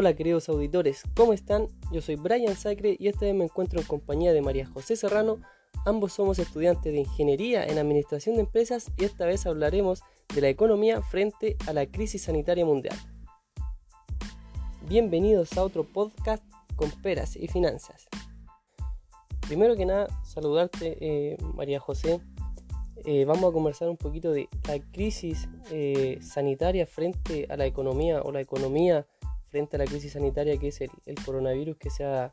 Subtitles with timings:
[0.00, 1.66] Hola queridos auditores, ¿cómo están?
[1.90, 5.40] Yo soy Brian Sacre y esta vez me encuentro en compañía de María José Serrano.
[5.84, 10.50] Ambos somos estudiantes de Ingeniería en Administración de Empresas y esta vez hablaremos de la
[10.50, 12.96] economía frente a la crisis sanitaria mundial.
[14.88, 16.44] Bienvenidos a otro podcast
[16.76, 18.06] con peras y finanzas.
[19.48, 22.20] Primero que nada, saludarte eh, María José.
[23.04, 28.22] Eh, vamos a conversar un poquito de la crisis eh, sanitaria frente a la economía
[28.22, 29.04] o la economía
[29.50, 30.90] frente a la crisis sanitaria que es el,
[31.24, 32.30] coronavirus que se ha,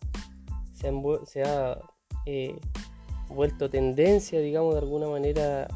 [0.73, 1.79] se ha,
[2.25, 2.59] eh,
[3.29, 5.67] vuelto tendencia, digamos, de alguna manera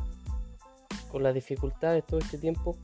[1.11, 2.77] con las dificultades todo este tiempo,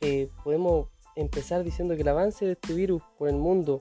[0.00, 3.80] eh, podemos empezar diciendo que el avance de este virus por el mundo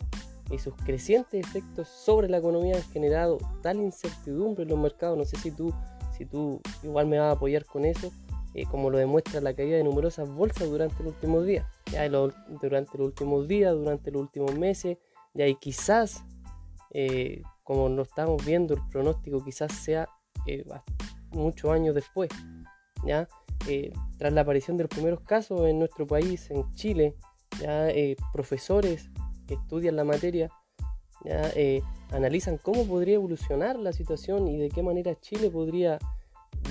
[0.52, 5.18] y sus crecientes efectos sobre la economía han generado tal incertidumbre en los mercados.
[5.18, 5.74] No sé si tú,
[6.18, 8.12] si tú igual me vas a apoyar con eso,
[8.56, 11.68] eh, como lo demuestra la caída de numerosas bolsas durante los últimos días.
[11.92, 14.98] Ya durante los últimos días, durante los últimos meses,
[15.34, 16.24] ya y quizás,
[16.92, 20.10] eh, como lo estamos viendo, el pronóstico quizás sea
[20.48, 20.66] eh,
[21.32, 22.30] muchos años después.
[23.06, 23.28] ¿ya?
[24.18, 27.16] tras la aparición de los primeros casos en nuestro país, en Chile,
[27.60, 27.90] ya
[28.34, 29.12] profesores
[29.46, 30.50] que estudian la materia
[31.26, 31.52] ya,
[32.12, 36.00] analizan cómo podría evolucionar la situación y de qué manera Chile podría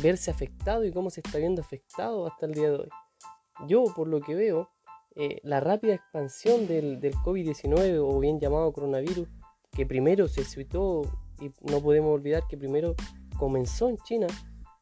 [0.03, 2.89] verse afectado y cómo se está viendo afectado hasta el día de hoy.
[3.67, 4.71] Yo, por lo que veo,
[5.17, 9.29] eh, la rápida expansión del, del COVID-19 o bien llamado coronavirus,
[9.73, 11.03] que primero se situó
[11.41, 12.95] y no podemos olvidar que primero
[13.39, 14.27] comenzó en China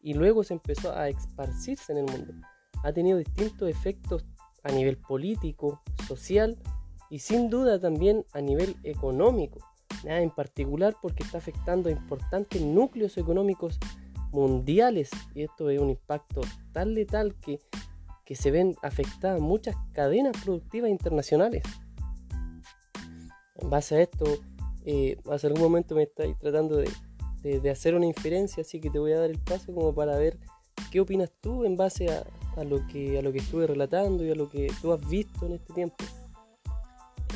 [0.01, 2.35] y luego se empezó a esparcirse en el mundo.
[2.83, 4.25] Ha tenido distintos efectos
[4.63, 6.59] a nivel político, social
[7.11, 9.61] y sin duda también a nivel económico,
[10.05, 13.79] en particular porque está afectando a importantes núcleos económicos
[14.37, 16.43] mundiales y esto es un impacto
[16.73, 17.59] tan letal que,
[18.35, 21.63] se ven afectadas muchas cadenas productivas internacionales.
[23.55, 24.27] En base a esto,
[24.85, 26.91] eh, hace algún momento me estáis tratando de,
[27.71, 30.37] hacer una inferencia, así que te voy a dar el paso como para ver
[30.91, 34.35] qué opinas tú en base a, lo, que, a lo que estuve relatando y a
[34.35, 36.05] lo que tú has visto en este tiempo.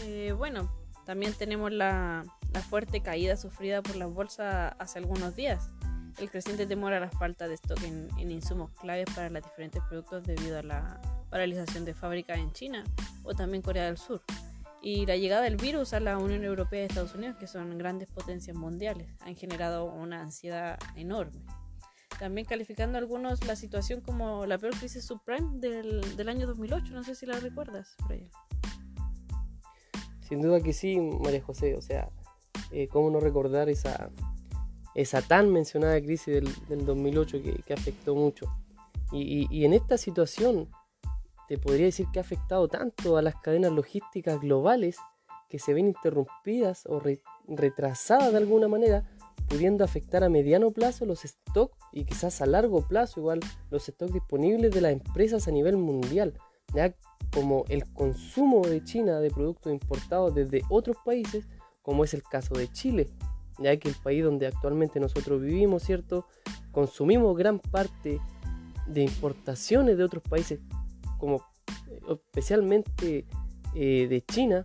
[0.03, 0.69] Eh, bueno,
[1.07, 5.71] también tenemos la, la fuerte caída sufrida por las bolsas hace algunos días
[6.19, 10.25] el creciente temor a la falta de stock en, insumos claves para los diferentes productos
[10.25, 11.01] debido a la
[11.31, 12.85] paralización de fábricas en China
[13.23, 14.23] o también Corea del Sur.
[14.83, 18.11] Y la llegada del virus a la Unión Europea y Estados Unidos, que son grandes
[18.11, 21.45] potencias mundiales, han generado una ansiedad enorme.
[22.19, 27.03] También calificando algunos la situación como la peor crisis subprime del, del año 2008, no
[27.03, 28.31] sé si la recuerdas, Brian.
[30.21, 32.09] Sin duda que sí, María José, o sea,
[32.71, 34.11] eh, ¿cómo no recordar esa,
[34.95, 38.47] esa tan mencionada crisis del, 2008 que, afectó mucho.
[39.13, 40.69] Y, en esta situación
[41.49, 44.99] te podría decir que ha afectado tanto a las cadenas logísticas globales
[45.49, 47.03] que se ven interrumpidas o
[47.49, 49.05] retrasadas de alguna manera,
[49.49, 54.13] pudiendo afectar a mediano plazo los stocks y quizás a largo plazo igual los stocks
[54.13, 56.35] disponibles de las empresas a nivel mundial,
[56.73, 56.95] ya
[57.35, 61.49] como el consumo de China de productos importados desde otros países,
[61.83, 63.09] como es el caso de Chile,
[63.61, 66.27] ya que el país donde actualmente nosotros vivimos, ¿cierto?
[66.73, 68.21] Consumimos gran parte
[68.87, 70.61] de importaciones de otros países,
[71.19, 71.37] como
[71.91, 73.27] eh, especialmente
[73.75, 74.65] eh, de China,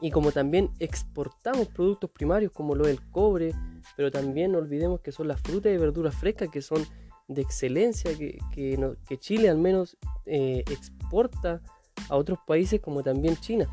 [0.00, 3.54] y como también exportamos productos primarios como lo del cobre,
[3.96, 6.84] pero también no olvidemos que son las frutas y verduras frescas que son
[7.28, 9.96] de excelencia, que, Chile al menos
[10.26, 11.62] eh, exporta
[12.08, 13.68] a otros países como también China.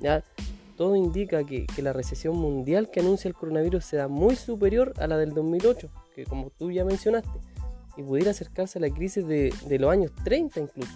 [0.00, 0.22] ¿ya?
[0.76, 5.16] Todo indica que, la recesión mundial que anuncia el coronavirus será muy superior a la
[5.16, 7.40] del 2008, que como tú ya mencionaste,
[7.96, 10.92] y pudiera acercarse a la crisis de, los años 30 incluso.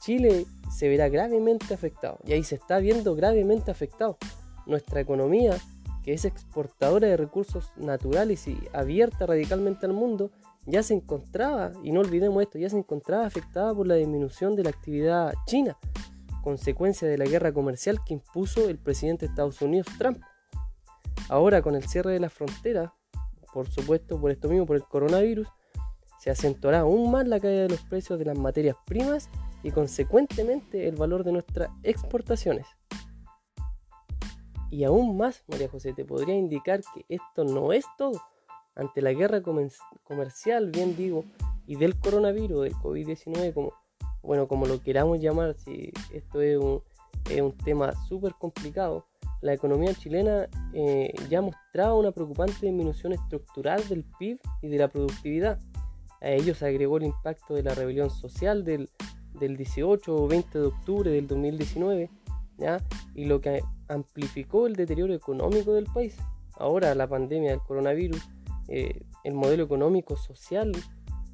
[0.00, 4.18] Chile se verá gravemente afectado, y ahí se está viendo gravemente afectado.
[4.66, 5.56] Nuestra economía,
[6.04, 10.30] que es exportadora de recursos naturales y abierta radicalmente al mundo,
[10.66, 14.64] ya se encontraba, y no olvidemos esto, ya se encontraba afectada por la disminución de
[14.64, 15.76] la actividad china
[16.42, 20.18] consecuencia de la guerra comercial que impuso el presidente de Estados Unidos, Trump.
[21.28, 22.94] Ahora, con el cierre de la frontera,
[23.54, 25.48] por supuesto por esto mismo, por el coronavirus,
[26.18, 29.28] se acentuará aún más la caída de los precios de las materias primas
[29.62, 32.66] y consecuentemente el valor de nuestras exportaciones.
[34.70, 38.20] Y aún más, María José, te podría indicar que esto no es todo.
[38.74, 41.24] Ante la guerra comercial, bien digo,
[41.66, 43.74] y del coronavirus, del COVID-19, como
[44.22, 46.82] bueno, como lo queramos llamar, si esto es un,
[47.64, 49.06] tema súper complicado,
[49.40, 54.88] la economía chilena eh, ya mostraba una preocupante disminución estructural del PIB y de la
[54.88, 55.58] productividad.
[56.20, 58.88] A ello se agregó el impacto de la rebelión social del,
[59.34, 62.10] 18 o 20 de octubre del 2019,
[62.58, 62.78] ¿ya?
[63.14, 66.16] Y lo que amplificó el deterioro económico del país.
[66.54, 68.22] Ahora la pandemia del coronavirus,
[68.68, 70.72] eh, el modelo económico social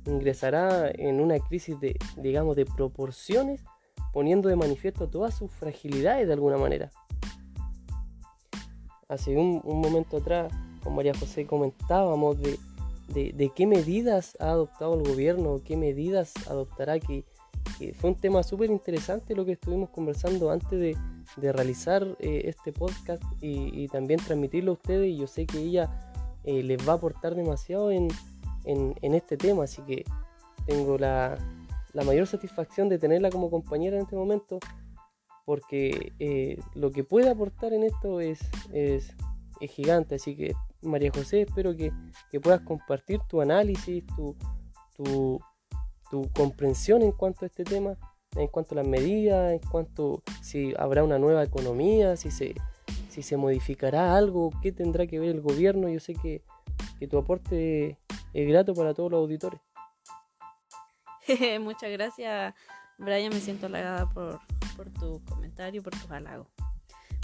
[0.08, 3.62] ingresará en una crisis de, digamos, de proporciones,
[4.12, 6.90] poniendo de manifiesto todas sus fragilidades de alguna manera.
[9.08, 10.52] Hace un, momento atrás,
[10.82, 17.24] con María José comentábamos de, qué medidas ha adoptado el gobierno, qué medidas adoptará, que,
[17.94, 20.96] fue un tema súper interesante lo que estuvimos conversando antes de,
[21.52, 25.08] realizar eh, este podcast y, también transmitirlo a ustedes.
[25.08, 25.90] Y yo sé que ella
[26.44, 28.08] eh, les va a aportar demasiado en,
[28.68, 30.04] en, este tema, así que
[30.66, 31.36] tengo la,
[31.94, 34.60] mayor satisfacción de tenerla como compañera en este momento,
[35.44, 38.40] porque eh, lo que puede aportar en esto es,
[38.72, 39.14] es,
[39.60, 41.92] gigante, así que María José, espero que,
[42.40, 44.36] puedas compartir tu análisis, tu,
[44.94, 45.40] tu,
[46.10, 47.96] tu comprensión en cuanto a este tema,
[48.36, 52.54] en cuanto a las medidas, en cuanto si habrá una nueva economía, si se,
[53.08, 55.88] si se modificará algo, qué tendrá que ver el gobierno.
[55.88, 56.42] Yo sé que,
[57.00, 57.98] que tu aporte
[58.32, 59.60] es grato para todos los auditores.
[61.60, 62.54] Muchas gracias,
[62.98, 63.32] Brian.
[63.32, 64.40] Me siento halagada por,
[64.98, 66.46] tu comentario, por tus halagos.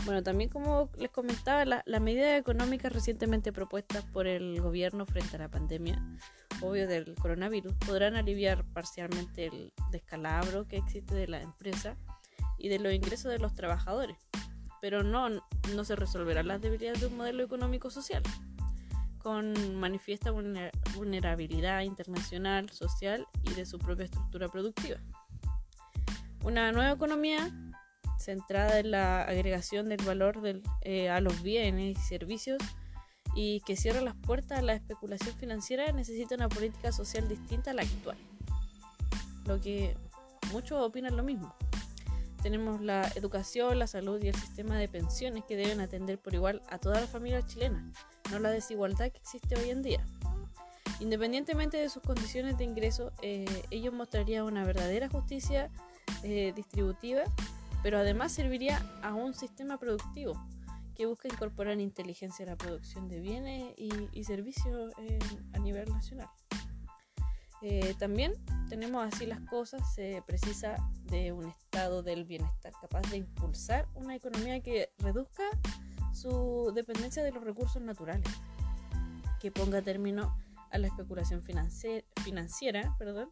[0.04, 5.36] Bueno, también como les comentaba, las la medidas económicas recientemente propuestas por el gobierno frente
[5.36, 6.02] a la pandemia,
[6.60, 11.96] obvio del coronavirus, podrán aliviar parcialmente el descalabro que existe de la empresa
[12.58, 14.18] y de los ingresos de los trabajadores,
[14.82, 15.30] pero no,
[15.74, 18.22] no se resolverán las debilidades de un modelo económico social
[19.24, 20.30] con manifiesta
[20.94, 24.98] vulnerabilidad internacional, social y de su propia estructura productiva.
[26.44, 27.50] Una nueva economía
[28.18, 30.42] centrada en la agregación del valor
[30.82, 32.58] eh, a los bienes y servicios
[33.34, 37.74] y que cierra las puertas a la especulación financiera necesita una política social distinta a
[37.74, 38.18] la actual.
[39.46, 39.96] Lo que
[40.52, 41.56] muchos opinan lo mismo.
[42.42, 46.60] Tenemos la educación, la salud y el sistema de pensiones que deben atender por igual
[46.68, 47.84] a todas las familias chilenas
[48.30, 50.04] no la desigualdad que existe hoy en día.
[51.00, 55.70] Independientemente de sus condiciones de ingreso, eh, ellos mostrarían una verdadera justicia
[56.22, 57.22] eh, distributiva,
[57.82, 60.40] pero además serviría a un sistema productivo
[60.94, 64.92] que busca incorporar inteligencia a la producción de bienes y, servicios
[65.52, 66.28] a nivel nacional.
[67.62, 68.34] Eh, también
[68.68, 74.14] tenemos así las cosas, se precisa de un estado del bienestar capaz de impulsar una
[74.14, 75.44] economía que reduzca
[76.14, 78.28] su dependencia de los recursos naturales,
[79.40, 80.37] que ponga término
[80.70, 83.31] a la especulación financiera, perdón,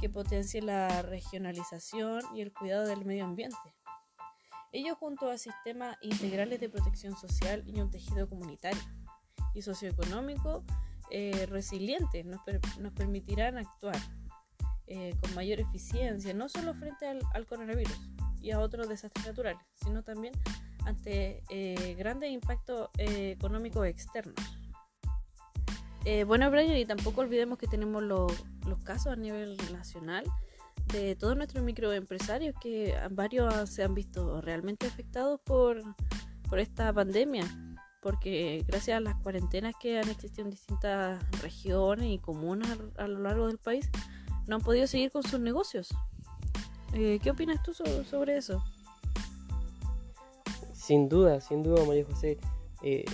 [0.00, 3.56] que potencie la regionalización y el cuidado del medio ambiente.
[4.72, 8.82] Ello junto a sistemas integrales de protección social y un tejido comunitario
[9.54, 10.64] y socioeconómico
[11.10, 12.40] eh, resiliente nos,
[12.94, 13.96] permitirán actuar
[14.86, 17.98] eh, con mayor eficiencia, no solo frente al coronavirus
[18.40, 20.34] y a otros desastres naturales, sino también
[20.86, 24.36] ante eh, grandes impactos eh, económicos externos.
[26.04, 28.32] Eh, bueno, Brian, y tampoco olvidemos que tenemos los
[28.84, 30.24] casos a nivel nacional
[30.86, 35.82] de todos nuestros microempresarios que varios se han visto realmente afectados por,
[36.48, 37.44] por esta pandemia,
[38.00, 43.18] porque gracias a las cuarentenas que han existido en distintas regiones y comunas a, lo
[43.18, 43.90] largo del país,
[44.46, 45.88] no han podido seguir con sus negocios.
[46.92, 48.62] ¿Qué opinas tú sobre eso?
[50.86, 52.38] Sin duda, sin duda, María José,
[52.80, 53.04] eh,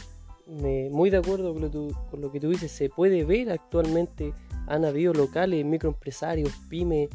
[0.46, 4.34] muy de acuerdo con lo, que tú dices, se puede ver actualmente,
[4.66, 7.08] han habido locales, microempresarios, pymes,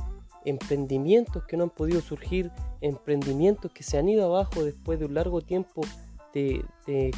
[0.46, 2.50] emprendimientos que no han podido surgir,
[2.82, 5.82] emprendimientos que se han ido abajo después de un largo tiempo
[6.34, 6.66] de,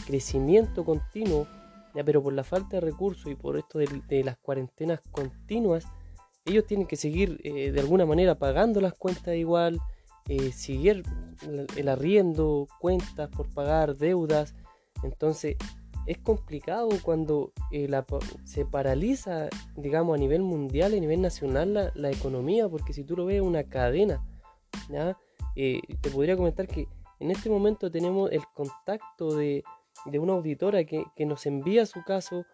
[0.05, 1.48] crecimiento continuo,
[1.96, 5.86] ya, pero por la falta de recursos y por esto de, las cuarentenas continuas,
[6.43, 9.79] ellos tienen que seguir eh, de alguna manera pagando las cuentas igual,
[10.29, 10.53] eh,
[11.75, 14.55] el arriendo, cuentas por pagar, deudas.
[15.03, 15.57] Entonces
[16.05, 17.89] es complicado cuando eh,
[18.43, 23.25] se paraliza, digamos, a nivel mundial, a nivel nacional la, economía, porque si tú lo
[23.25, 24.25] ves una cadena,
[25.55, 26.88] eh, te podría comentar que
[27.19, 29.63] en este momento tenemos el contacto de,
[30.05, 32.45] una auditora que, nos envía su caso,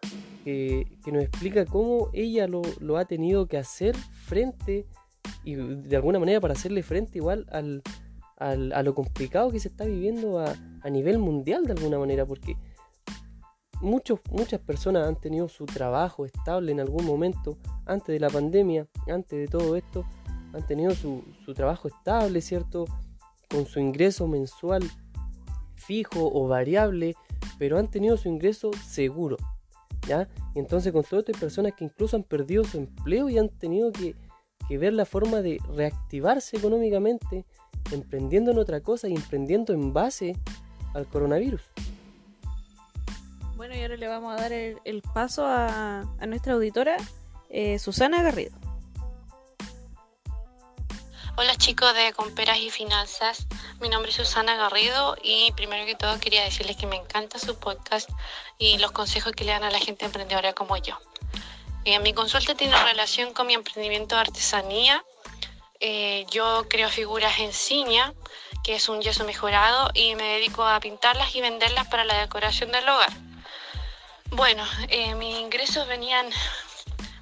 [0.44, 5.05] que, nos explica cómo ella lo, lo ha tenido que hacer frente a
[5.46, 7.82] y de alguna manera para hacerle frente igual al,
[8.38, 10.54] a lo complicado que se está viviendo a,
[10.90, 12.56] nivel mundial de alguna manera, porque
[13.80, 18.88] muchos, muchas personas han tenido su trabajo estable en algún momento, antes de la pandemia,
[19.08, 20.04] antes de todo esto,
[20.52, 22.86] han tenido su, su trabajo estable, ¿cierto?
[23.48, 24.82] Con su ingreso mensual
[25.74, 27.14] fijo o variable,
[27.58, 29.36] pero han tenido su ingreso seguro,
[30.08, 30.28] ¿ya?
[30.56, 34.14] Entonces con todas estas personas que incluso han perdido su empleo y han tenido que
[34.68, 37.44] que ver la forma de reactivarse económicamente
[37.92, 40.36] emprendiendo en otra cosa y emprendiendo en base
[40.94, 41.62] al coronavirus.
[43.56, 46.96] Bueno, y ahora le vamos a dar el, paso a, nuestra auditora,
[47.48, 48.56] eh, Susana Garrido.
[51.38, 53.46] Hola chicos de Comperas y Finanzas,
[53.82, 57.58] mi nombre es Susana Garrido y primero que todo quería decirles que me encanta su
[57.58, 58.08] podcast
[58.58, 60.98] y los consejos que le dan a la gente emprendedora como yo.
[61.86, 65.04] Eh, mi consulta tiene relación con mi emprendimiento de artesanía.
[65.78, 68.12] Eh, yo creo figuras en ciña,
[68.64, 72.72] que es un yeso mejorado, y me dedico a pintarlas y venderlas para la decoración
[72.72, 73.12] del hogar.
[74.30, 76.28] Bueno, eh, mis ingresos venían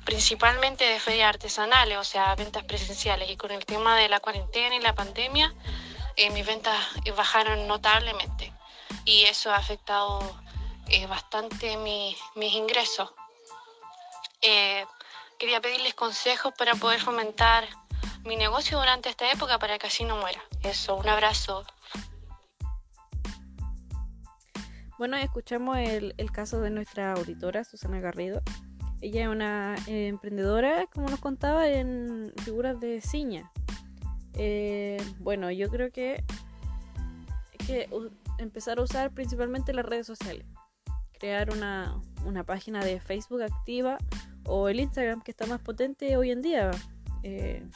[0.06, 3.28] principalmente de ferias artesanales, o sea, ventas presenciales.
[3.28, 5.52] Y con el tema de la cuarentena y la pandemia,
[6.16, 6.74] eh, mis ventas
[7.14, 8.50] bajaron notablemente.
[9.04, 10.20] Y eso ha afectado
[10.88, 12.16] eh, bastante mis
[12.54, 13.10] ingresos.
[14.46, 14.84] Eh,
[15.38, 17.66] quería pedirles consejos para poder fomentar
[18.24, 20.42] mi negocio durante esta época para que así no muera.
[20.62, 21.64] Eso, un abrazo.
[24.98, 28.42] Bueno, escuchamos el, el caso de nuestra auditora, Susana Garrido,
[29.04, 33.50] ella es una eh, emprendedora, como nos contaba, en figuras de ciña.
[34.32, 36.24] Eh, bueno, yo creo que
[37.52, 37.88] hay que
[38.38, 40.46] empezar a usar principalmente las redes sociales.
[41.18, 42.00] Crear una,
[42.46, 43.98] página de Facebook activa
[44.46, 46.70] o el Instagram que está más potente hoy en día.
[47.22, 47.66] Eh,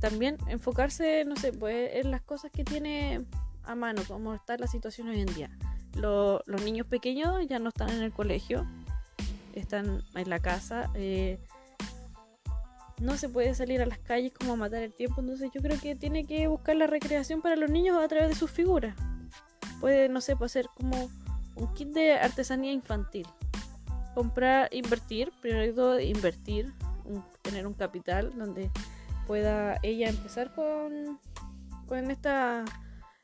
[0.00, 3.24] también enfocarse, no sé, pues en las cosas que tiene
[3.64, 5.50] a mano, como está la situación hoy en día.
[5.94, 8.66] los niños pequeños ya no están en el colegio,
[9.54, 10.90] están en la casa.
[10.94, 11.38] Eh,
[13.00, 15.78] no se puede salir a las calles como a matar el tiempo, entonces yo creo
[15.80, 18.94] que tiene que buscar la recreación para los niños a través de sus figuras.
[19.80, 21.10] Puede, no sé, puede ser como
[21.56, 23.26] un kit de artesanía infantil.
[24.16, 26.72] Comprar, invertir, primero invertir,
[27.42, 28.72] tener un capital donde
[29.28, 31.20] pueda ella empezar con,
[31.86, 32.64] con esta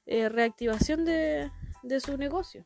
[0.07, 1.51] eh, reactivación de
[2.01, 2.65] su negocio.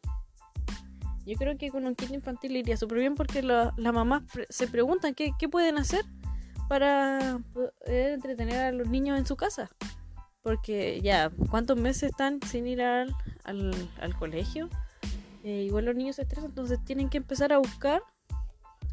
[1.27, 5.13] Yo creo que con un kit infantil iría súper bien porque las mamás se preguntan
[5.13, 6.05] qué, pueden hacer
[6.69, 9.69] para poder entretener a los niños en su casa.
[10.41, 13.13] Porque ya, ¿cuántos meses están sin ir al,
[13.45, 14.71] al, colegio?
[15.43, 18.03] Eh, igual los niños se estresan, entonces tienen que empezar a buscar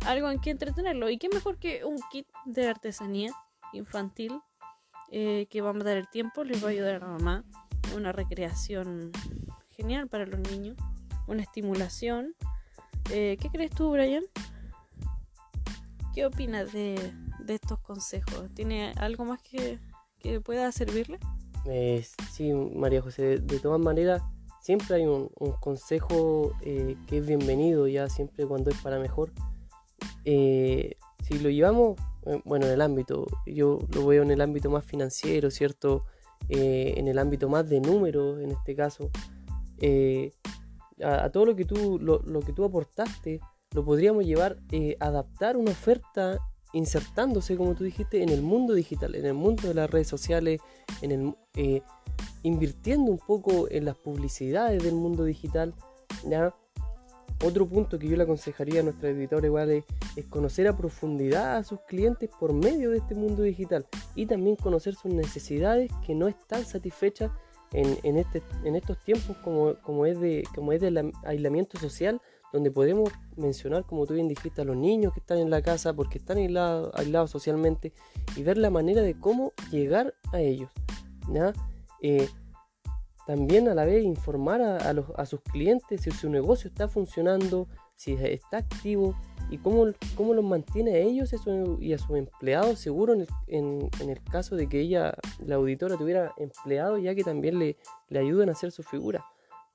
[0.05, 1.09] algo en que entretenerlo.
[1.09, 3.31] ¿Y qué mejor que un kit de artesanía
[3.73, 4.39] infantil
[5.11, 6.43] eh, que va a matar el tiempo?
[6.43, 7.43] Les va a ayudar a la mamá.
[7.95, 9.11] Una recreación
[9.71, 10.77] genial para los niños
[11.27, 12.35] una estimulación.
[13.11, 14.23] Eh, ¿Qué crees tú, Brian?
[16.13, 17.13] ¿Qué opinas de,
[17.47, 18.49] estos consejos?
[18.53, 19.79] ¿Tiene algo más que,
[20.43, 21.19] pueda servirle?
[21.65, 24.21] Eh, sí, María José, de, todas maneras,
[24.61, 25.29] siempre hay un,
[25.59, 29.31] consejo eh, que es bienvenido, ya siempre cuando es para mejor.
[30.23, 31.99] Si lo llevamos,
[32.45, 36.03] bueno, en el ámbito, yo lo veo en el ámbito más financiero, ¿cierto?
[36.49, 39.09] en el ámbito más de números, en este caso,
[41.01, 43.39] a, todo lo que tú, lo, que tú aportaste,
[43.73, 46.39] lo podríamos llevar, eh, adaptar una oferta
[46.73, 50.59] insertándose, como tú dijiste, en el mundo digital, en el mundo de las redes sociales,
[51.01, 51.81] en el, eh,
[52.41, 55.73] invirtiendo un poco en las publicidades del mundo digital.
[56.27, 56.55] ¿ya?
[57.43, 59.85] Otro punto que yo le aconsejaría a nuestra editora igual es,
[60.29, 63.85] conocer a profundidad a sus clientes por medio de este mundo digital
[64.15, 67.31] y también conocer sus necesidades que no están satisfechas
[67.73, 72.21] en, este, en estos tiempos como, como, es de, como es del aislamiento social,
[72.53, 75.93] donde podemos mencionar, como tú bien dijiste, a los niños que están en la casa
[75.93, 77.93] porque están aislados, aislados socialmente
[78.35, 80.69] y ver la manera de cómo llegar a ellos.
[82.01, 82.29] Eh,
[83.25, 87.67] también a la vez informar a, los, a sus clientes si su negocio está funcionando,
[87.95, 89.15] si está activo
[89.49, 91.31] y cómo, cómo los mantiene a ellos
[91.79, 93.13] y a sus empleados seguro
[93.47, 95.13] en el, caso de que ella,
[95.45, 97.77] la auditora, tuviera empleados ya que también le,
[98.09, 99.23] le ayudan a hacer su figura.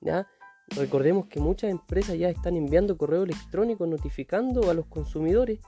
[0.01, 0.27] ¿ya?
[0.75, 5.59] Recordemos que muchas empresas ya están enviando correo electrónico notificando a los consumidores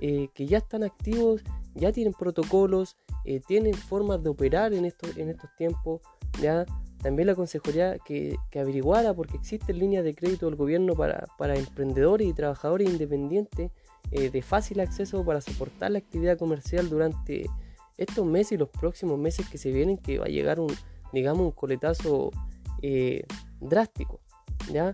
[0.00, 1.42] eh, que ya están activos,
[1.74, 6.00] ya tienen protocolos, eh, tienen formas de operar en estos, en estos tiempos.
[6.40, 6.66] ¿ya?
[7.02, 12.32] También le aconsejaría que, averiguara porque existen líneas de crédito del gobierno para, emprendedores y
[12.32, 13.70] trabajadores independientes
[14.10, 17.46] eh, de fácil acceso para soportar la actividad comercial durante
[17.98, 20.72] estos meses y los próximos meses que se vienen, que va a llegar un,
[21.12, 22.30] digamos, un coletazo
[22.82, 23.24] eh,
[23.60, 24.20] drástico.
[24.72, 24.92] ¿ya?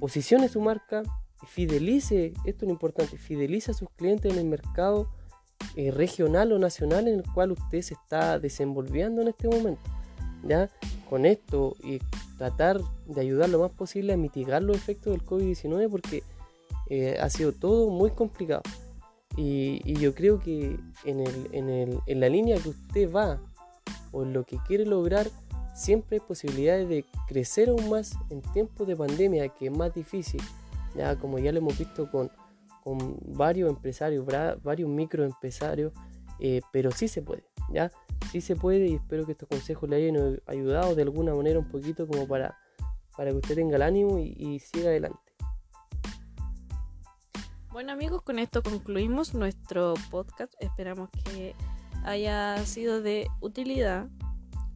[0.00, 1.02] Posicione su marca,
[1.44, 5.10] fidelice, esto es lo importante, fidelice a sus clientes en el mercado
[5.74, 9.82] eh, regional o nacional en el cual usted se está desenvolviendo en este momento.
[10.44, 10.70] ¿ya?
[11.08, 12.00] Con esto y
[12.38, 16.22] tratar de ayudar lo más posible a mitigar los efectos del COVID-19 porque
[16.88, 18.62] eh, ha sido todo muy complicado.
[19.36, 23.40] Y, yo creo que en, el, en, el, en, la línea que usted va
[24.12, 25.28] o en lo que quiere lograr,
[25.74, 30.40] siempre hay posibilidades de crecer aún más en tiempos de pandemia, que es más difícil.
[30.94, 32.30] Ya como ya lo hemos visto con,
[32.82, 34.24] con varios empresarios,
[34.62, 35.92] varios microempresarios,
[36.38, 37.90] eh, pero sí se puede, ¿ya?
[38.30, 41.68] Sí se puede y espero que estos consejos le hayan ayudado de alguna manera un
[41.68, 42.58] poquito como para,
[43.16, 45.18] para que usted tenga el ánimo y, siga adelante.
[47.70, 50.54] Bueno amigos, con esto concluimos nuestro podcast.
[50.60, 51.54] Esperamos que
[52.04, 54.08] haya sido de utilidad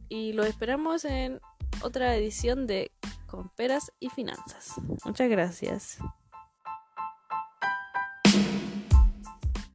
[0.07, 1.39] y lo esperamos en
[1.81, 2.91] otra edición de
[3.27, 4.75] Con Peras y Finanzas.
[5.03, 5.97] Muchas gracias.